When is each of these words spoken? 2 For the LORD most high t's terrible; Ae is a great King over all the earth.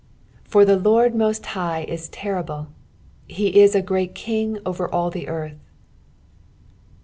2 0.45 0.49
For 0.49 0.65
the 0.65 0.77
LORD 0.77 1.13
most 1.13 1.45
high 1.45 1.85
t's 1.85 2.09
terrible; 2.09 2.69
Ae 3.29 3.49
is 3.53 3.75
a 3.75 3.83
great 3.83 4.15
King 4.15 4.57
over 4.65 4.91
all 4.91 5.11
the 5.11 5.27
earth. 5.27 5.59